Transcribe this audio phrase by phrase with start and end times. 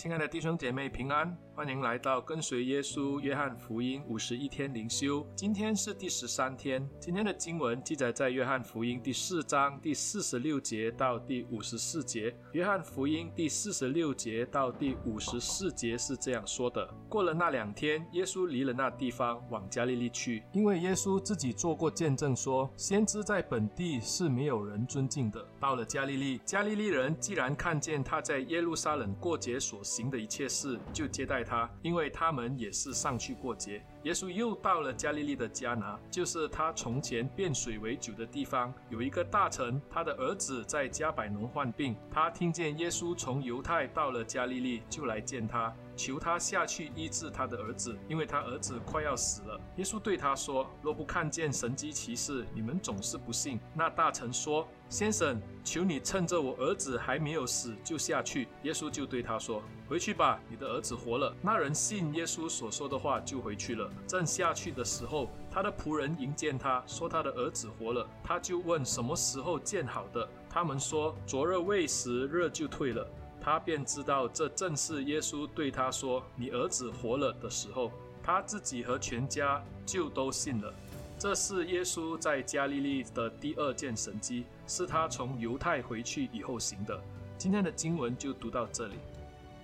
[0.00, 5.26] 亲爱的弟兄姐妹平安，欢迎来到跟随耶稣约翰福音五十一天灵修。
[5.36, 12.34] 今天是第十三天，今天的经文记载在约翰福音第四章第四十六节到第五十四节。
[12.52, 25.46] 约翰福音第四十六节到第五十四节是这样说的：过了那两天，耶稣离了那地方，往加利利去，因为耶稣自己做过见证说，先知在本地是没有人尊敬的。
[25.60, 33.82] 到了加利利，加利利人既然看见他在耶路撒冷过节所行的一切事，就接待他，因为他们也是上去过节。
[34.04, 38.72] 耶稣又到了加利利的迦拿，就是他从前变水为酒的地方。
[38.88, 45.74] 有一个大臣，他的儿子在加百农患病，他听见耶稣从犹太到了加利利，就来见他。
[46.00, 49.60] 求他下去医治他的儿子，因为他儿子快要死了。
[49.76, 63.92] 耶稣对他说：“若不看见神迹奇事，你们总是不信。”那大臣说：“先生，求你趁着我儿子还没有死，就下去。”耶稣就对他说：“回去吧，你的儿子活了。”那人信耶稣所说的话，就回去了。
[64.06, 68.08] 正下去的时候，他的仆人迎见他，说他的儿子活了。
[68.24, 70.26] 他就问什么时候见好的？
[70.48, 73.06] 他们说：“昨日未时，热就退了。”
[73.42, 77.90] 他便知道这正是耶稣对他说：“你儿子活了”的时候，
[78.22, 80.72] 他自己和全家就都信了。
[81.18, 86.98] 这是耶稣在加利利的第二件神迹，是他从犹太回去以后行的。
[87.36, 88.94] 今天的经文就读到这里。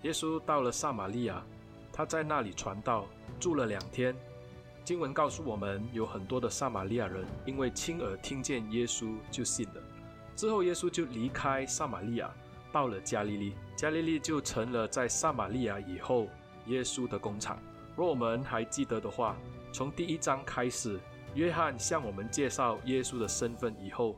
[0.02, 1.42] 耶稣到了撒玛利亚，
[1.92, 3.06] 他在那里传道，
[3.40, 4.14] 住了两天。
[4.84, 9.82] 经文告诉我们，有很多的撒玛利亚人因为亲耳听见耶稣就信了。
[10.36, 12.30] 之后，耶稣就离开撒玛利亚。
[12.76, 16.28] 到了加利利，加利利就成了在撒玛利亚以后
[16.66, 17.58] 耶稣的工厂。
[17.96, 19.34] 若我们还记得的话，
[19.72, 21.00] 从第一章开始，
[21.34, 24.14] 约翰向我们介绍耶稣的身份以后，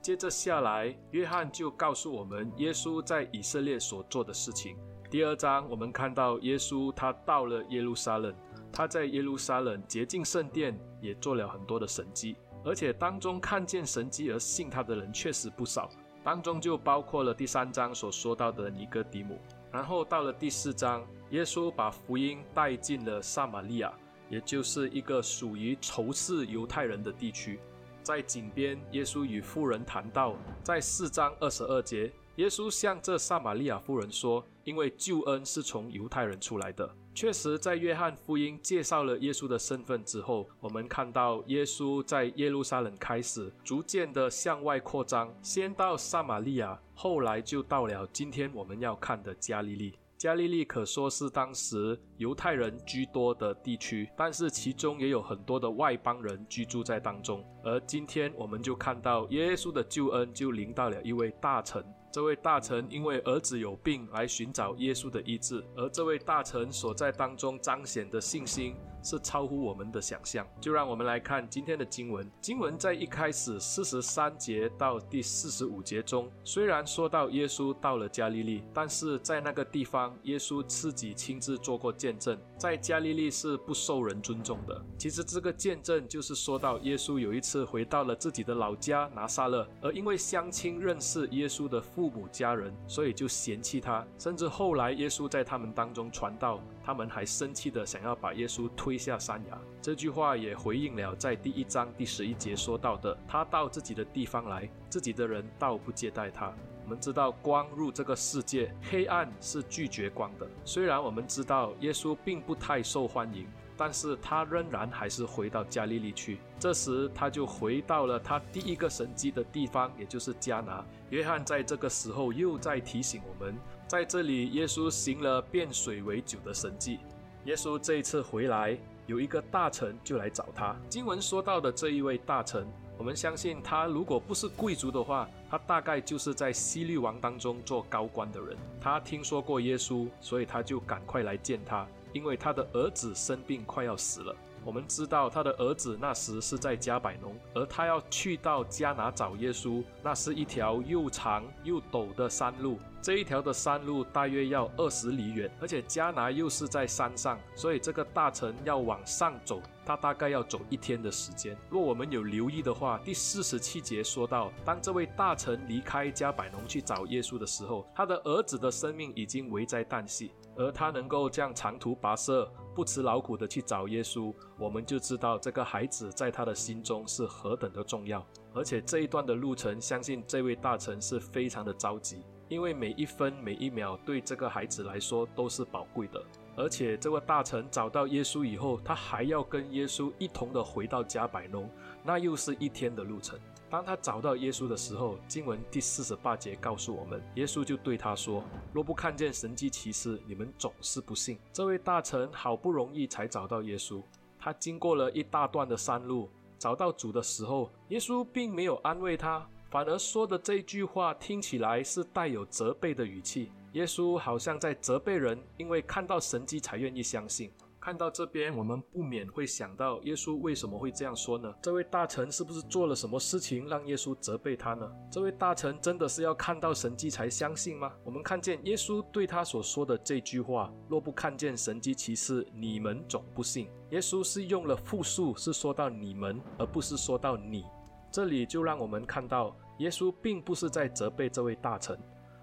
[0.00, 4.78] 接着下来，约翰就告诉我们耶稣在以色列所做的事情。
[5.10, 8.34] 第二章我们看到耶稣他到了耶路撒冷，
[8.72, 12.34] 他在耶路撒冷洁净圣殿，也做了很多的神迹，
[12.64, 15.90] 而且当中看见神迹而信他的人确实不少。
[16.22, 19.38] 当中就包括了第三章所说到的尼哥底姆，
[19.72, 23.92] 然后到了第四章，耶稣把福音带进了撒玛利亚，
[24.28, 27.58] 也就是一个属于仇视犹太人的地区。
[28.02, 49.98] 在井边，耶稣与妇人谈到，在四章二十二节，耶稣向这撒玛利亚妇人说：“因为救恩是从犹太人出来的。”确实，在约翰福音介绍了耶稣的身份之后，我们看到耶稣在耶路撒冷开始逐渐的向外扩张，先到撒玛利亚，后来就到了今天我们要看的加利利。
[50.16, 57.44] 加利利可说是当时犹太人居多的地区，但是其中也有很多的外邦人居住在当中。
[57.62, 61.84] 而今天我们就看到耶稣的救恩就临到了一位大臣。
[62.12, 70.46] 这位大臣因为儿子有病来寻找耶稣的医治，而这位大臣所在当中彰显的信心是超乎我们的想象。
[70.60, 72.26] 就让我们来看今天的经文。
[72.40, 84.82] 经文在一开始四十三节到第四十五节中，虽然说到耶稣到了加利利，但是在那个地方，耶稣自己亲自做过见证，在加利利是不受人尊重的。
[84.96, 91.78] 其实这个见证就是说到耶稣有一次回到了自己的老家拿撒勒，而因为乡亲认识耶稣的。
[91.90, 99.58] 父母家人，所以就嫌弃他，甚至后来耶稣在他们当中传道，他们还生气的想要把耶稣推下山崖。
[99.82, 106.52] 这句话也回应了在第一章第十一节说到的：他到自己的地方来，自己的人倒不接待他。
[106.84, 110.46] 我们知道光入这个世界，黑暗是拒绝光的。
[110.64, 113.46] 虽然我们知道耶稣并不太受欢迎。
[113.82, 116.38] 但是他仍然还是回到加利利去。
[116.58, 120.84] 这时他就回到了他第一个神迹的地方，也就是迦拿。
[121.08, 123.56] 约翰在这个时候又在提醒我们，
[123.90, 127.00] 在这里耶稣行了变水为酒的神迹。
[127.46, 128.78] 耶稣这一次回来，
[129.08, 130.76] 有一个大臣就来找他。
[130.88, 132.64] 经文说到的这一位大臣，
[132.96, 138.56] 我们相信他如果不是贵族的话，他大概就是在希律王当中做高官的人。
[138.80, 141.84] 他听说过耶稣，所以他就赶快来见他。
[142.12, 144.32] 因为他的儿子生病，快要死了。
[144.64, 152.78] 我们知道他的儿子那时是在加百农，而他要去到加拿找耶稣，那是一条又长又陡的山路。
[153.02, 161.56] 这一条的山路大约要二十里远，而且迦拿又是在山上，所以这个大臣要往上走，他大概要走一天的时间。
[161.70, 178.22] 若我们有留意的话，第四十七节说到，当这位大臣离开迦百农去找耶稣的时候，他的儿子的生命已经危在旦夕，而他能够这样长途跋涉，不辞劳苦的去找耶稣，我们就知道这个孩子在他的心中是何等的重要。
[178.52, 182.22] 而且这一段的路程，相信这位大臣是非常的着急。
[182.50, 186.22] 因为每一分每一秒对这个孩子来说都是宝贵的。
[186.56, 191.70] 而且这位大臣找到耶稣以后，他还要跟耶稣一同的回到迦百农，
[192.04, 193.38] 那又是一天的路程。
[193.70, 198.42] 当他找到耶稣的时候，经文第四十八节告诉我们，耶稣就对他说
[198.74, 204.02] ：“若不看见神迹奇事，你们总是不信。”这位大臣好不容易才找到耶稣，
[204.38, 213.52] 他经过了一大段的山路，找到主的时候，耶稣并没有安慰他，反而说的这句话听起来是带有责备的语气。
[213.74, 217.52] 耶稣好像在责备人，因为看到神迹才愿意相信。
[217.78, 221.54] 看到这边，我们不免会想到，耶稣为什么会这样说呢？
[221.62, 224.90] 这位大臣是不是做了什么事情让耶稣责备他呢？
[225.10, 227.92] 这位大臣真的是要看到神迹才相信吗？
[228.04, 237.64] 我们看见耶稣对他所说的这句话：“若不看见神迹奇事，你们总不信。”耶稣是用了复数，是说到你们，而不是说到你。
[238.10, 241.98] 这里就让我们看到，耶稣并不是在责备这位大臣，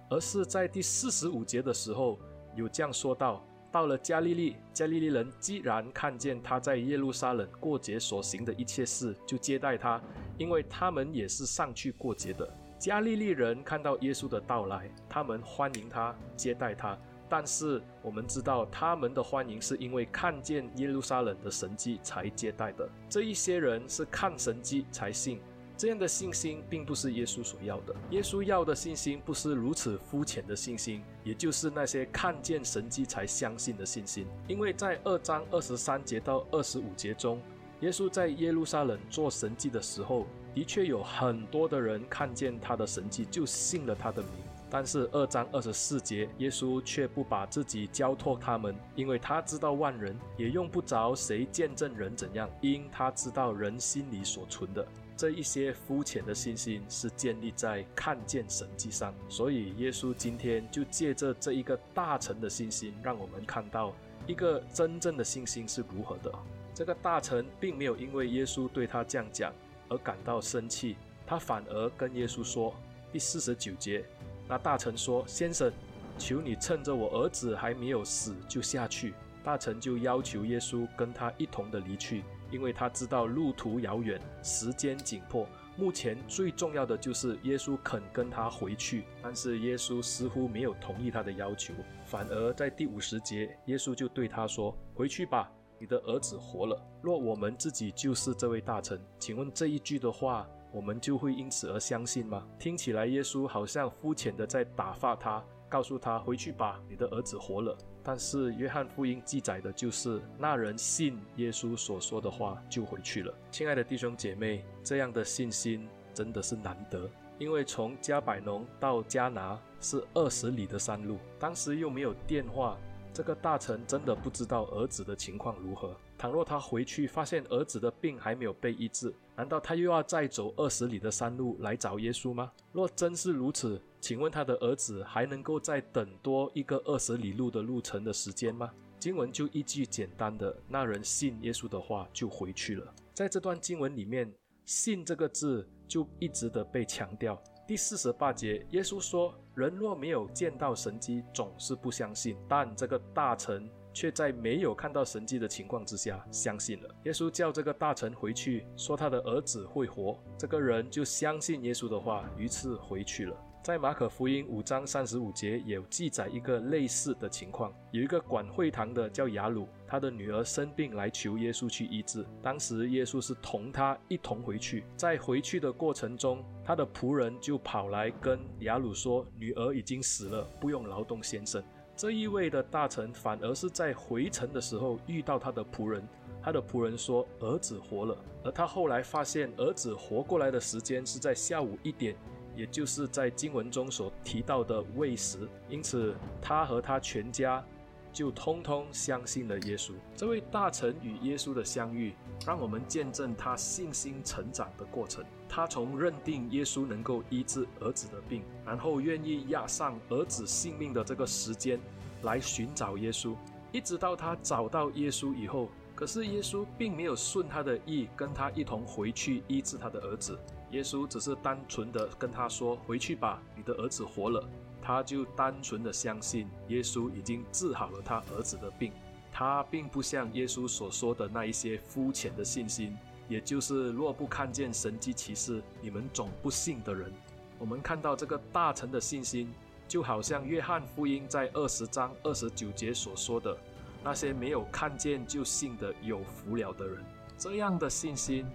[0.10, 2.18] 而是在第四十五节的时候
[2.56, 3.44] 有这样说道。
[3.70, 10.02] 到了加利利，加利利人既然看见他在耶路撒冷过节所行的一切事，就接待他，
[10.38, 12.50] 因为他们也是上去过节的。
[12.80, 16.98] 加利利人看到耶稣的到来，他们欢迎他，接待他。
[17.28, 22.90] 但是我们知道，他们的欢迎是因为看见耶路撒冷的神迹才接待的。
[23.10, 25.42] 这一些人是看神迹才信。
[25.78, 27.96] 这样的信心并不是耶稣所要的。
[28.10, 34.26] 耶稣要的信心不是如此肤浅的信心，也就是那些看见神迹才相信的信心。
[34.48, 37.40] 因为在二章二十三节到二十五节中，
[37.82, 40.26] 耶稣在耶路撒冷做神迹的时候，
[40.56, 44.32] 的确有很多的人看见他的神迹就信了他的名。
[44.70, 54.86] 但是二章二十四节，耶稣却不把自己交托他们，因为他知道万人，也用不着谁见证人怎样，因他知道人心里所存的。
[55.18, 63.96] 这一些肤浅的信心是建立在看见神迹上，所以耶稣今天就借着这一个大臣的信心，让我们看到
[64.28, 66.32] 一个真正的信心是如何的。
[66.72, 69.52] 这个大臣并没有因为耶稣对他这样讲
[69.90, 72.72] 而感到生气，他反而跟耶稣说
[73.12, 74.06] ：“第四十九节，
[74.48, 75.74] 那大臣说：‘先生，
[76.20, 85.48] 求你趁着我儿子还没有死就下去。’大臣就要求耶稣跟他一同的离去。”因为他知道路途遥远，时间紧迫，
[85.78, 89.04] 目前最重要的就是耶稣肯跟他回去。
[89.22, 91.74] 但是耶稣似乎没有同意他的要求，
[92.06, 102.46] 反而在第五十节，耶稣就对他说：“回去吧，你的儿子活了。”若我们自己就是这位大臣，请问这一句的话，我们就会因此而相信吗？
[102.60, 113.34] 听起来耶稣好像肤浅的在打发他，告诉他：“回去吧，你的儿子活了。”但是约翰福音记载的就是那人信耶稣所说的话就回去了。
[113.52, 122.78] 亲爱的弟兄姐妹，这样的信心真的是难得，因为从加百农到加拿是二十里的山路，当时又没有电话，
[123.14, 125.94] 这个大臣真的不知道儿子的情况如何。
[126.18, 132.52] 倘若他回去发现儿子的病还没有被医治，难道他又要再走二十里的山路来找耶稣吗？
[132.72, 138.72] 若真是如此，请问他的儿子还能够再等多一个二十里路的路程的时间吗？
[138.98, 142.96] 经文就一句简单的，那人信耶稣的话就回去了。
[143.14, 144.34] 在这段经文里面
[144.64, 147.38] ，“信”这个字就一直的被强调。
[147.68, 156.90] 第四十八节，耶稣说：“人若没有见到神迹，总是不相信。”但这个大臣却在没有看到神迹的情况之下相信了。
[157.04, 160.18] 耶稣叫这个大臣回去，说他的儿子会活。
[160.40, 163.36] 这个人就相信耶稣的话，于是回去了。
[163.68, 172.26] 在马可福音五章三十五节有记载一个类似的情况，有一个管会堂的叫雅鲁，他的女儿生病来求耶稣去医治。
[172.42, 181.62] 当时耶稣是同他一同回去，在回去的过程中，他的仆人就跑来跟雅鲁说：“女儿已经死了，不用劳动先生。”
[181.94, 186.08] 这一位的大臣反而是在回城的时候遇到他的仆人，
[186.42, 192.16] 他的仆人说：“儿子活了。”而他后来发现儿子活过来的时间是在下午一点。
[192.58, 197.64] 也就是在经文中所提到的喂食，因此他和他全家
[198.12, 199.92] 就通通相信了耶稣。
[200.16, 202.16] 这位大臣与耶稣的相遇，
[202.48, 205.24] 让我们见证他信心成长的过程。
[205.48, 211.80] 他从认定耶稣能够医治儿子的病，然后愿意押上儿子性命的这个时间
[212.24, 213.36] 来寻找耶稣，
[213.72, 220.38] 一直到他找到耶稣以后，可是耶稣并没有顺他的意，跟他一同回去医治他的儿子。
[220.72, 224.44] 耶稣只是单纯的跟他说：“回去吧，你的儿子活了。”
[224.82, 228.92] 他就单纯的相信耶稣已经治好了他儿子的病。
[229.32, 232.98] 他并不像耶稣所说的那一些肤浅的信心，
[233.28, 237.14] 也就是若不看见神迹奇事，你们总不信的人。
[237.60, 239.52] 我们看到这个大臣的信心，
[239.88, 243.56] 就好像约翰福音在二十章二十九节所说的，
[244.04, 247.04] 那些没有看见就信的有福了的人，
[247.38, 248.46] 这样的信心，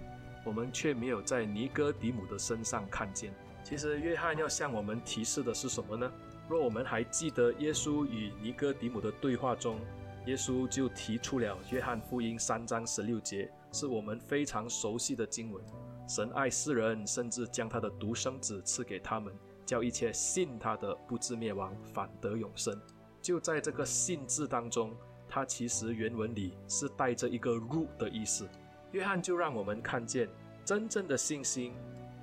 [0.43, 3.33] 我们却没有在尼哥底母的身上看见。
[3.63, 6.11] 其实，约翰要向我们提示的是什么呢？
[6.49, 9.79] 若我们还记得耶稣与尼哥底母的对话中，
[10.25, 15.63] 耶稣就提出了约翰福音三章十六节，是我们非常熟悉的经文。
[16.07, 19.33] 神爱世人，甚至将他的独生子赐给他们。
[19.65, 22.77] 叫一切信他的不至灭亡，反得永生。
[23.21, 24.93] 就在这个“信”字当中，
[25.29, 28.45] 它其实原文里是带着一个“入”的意思。
[28.93, 30.29] 约翰就让我们看见，
[30.63, 31.73] 真正的信心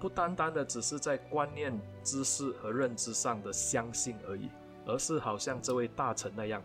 [0.00, 4.48] 不单单的只是在观念、知识和认知上的相信而已，
[4.86, 6.62] 而是好像这位大臣那样，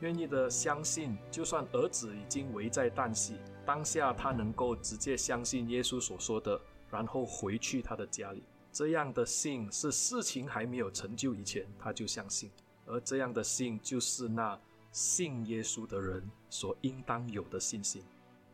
[0.00, 6.60] 愿意的相信，就算儿子已经危在旦夕，当下他能够直接相信耶稣所说的，
[6.90, 8.42] 然后回去他的家里。
[8.70, 12.50] 这样的信是事情还没有成就以前他就相信，
[12.84, 14.60] 而这样的信就是那
[14.92, 18.04] 信耶稣的人所应当有的信心。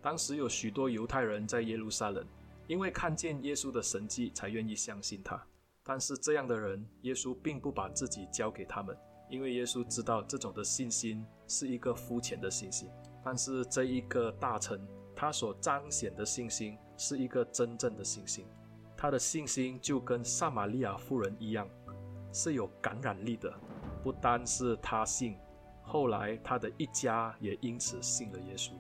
[0.03, 2.27] 当时有许多犹太人在耶路撒冷，
[2.67, 5.41] 因为看见耶稣的神迹才愿意相信他。
[5.85, 8.97] 但是这样的人，耶稣并不把自己交给他们，
[9.31, 12.91] 因为耶稣知道这种的信心是一个肤浅的信心。
[13.25, 18.45] 但是这一个大臣，他所彰显的信心是一个真正的信心。
[18.97, 21.69] 他的信心就跟撒玛利亚妇人一样，
[22.33, 23.53] 是有感染力的。
[24.03, 25.37] 不单是他信，
[25.83, 28.73] 后来他的一家也因此信了耶稣。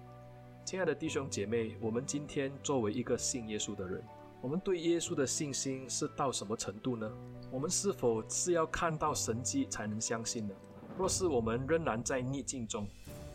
[0.64, 4.02] 亲爱的弟兄姐妹，我们今天作为一个信耶稣的人，
[4.40, 7.10] 我们对耶稣的信心是到什么程度呢？
[7.50, 10.54] 我们是否是要看到神迹才能相信呢？
[10.96, 12.86] 若是我们仍然在逆境中，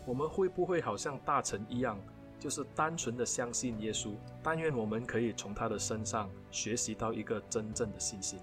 [0.06, 2.00] 我们会不会好像大臣一样？
[2.40, 8.40] 就是单纯的相信耶稣，但愿我们可以从他的身上学习到一个真正的信心。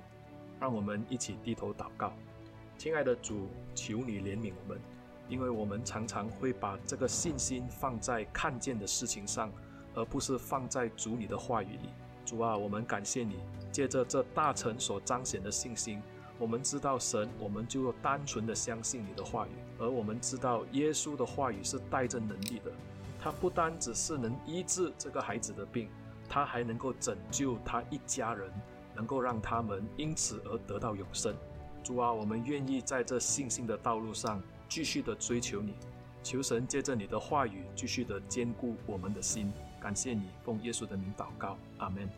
[0.60, 2.12] 让我们一起低头祷告，
[2.76, 4.80] 亲爱的主，求你怜悯我们，
[5.28, 9.50] 因为我们常常会把这个信心放在看见的事情上，
[9.94, 11.88] 而不是放在主你的话语里。
[12.24, 13.36] 主啊，我们感谢你，
[13.70, 16.02] 借着这大臣所彰显的信心，
[16.38, 22.70] 我们知道神，我们就单纯的相信你的话语，而我们知道耶稣的话语是带着能力的。
[23.20, 25.88] 他不单只是能医治这个孩子的病，
[26.28, 28.50] 他还能够拯救他一家人，
[28.94, 31.34] 能够让他们因此而得到永生。
[31.82, 35.74] 主啊，我们愿意在这信心的道路上继续的追求你，
[36.22, 39.52] 求神借着你的话语继续的坚固我们的心。
[39.80, 42.08] 感谢你，奉耶稣的名祷告，阿门。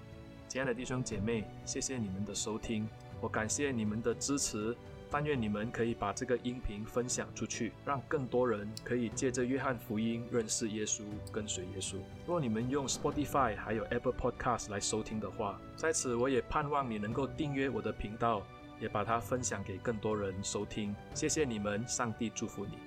[0.48, 2.88] 亲爱的弟兄姐妹，谢谢你们的收听，
[3.20, 4.76] 我感谢你们的支持。
[5.08, 11.94] 但愿你们可以把这个音频分享出去，让更多人可以借着约翰福音认识耶稣，跟随耶稣。
[12.26, 18.42] 若你们用 Spotify 还有 Apple Podcast 来收听的话，在此我也盼望你能够订阅我的频道，
[18.80, 20.94] 也把它分享给更多人收听。
[21.14, 22.85] 谢谢你们，上帝祝福你。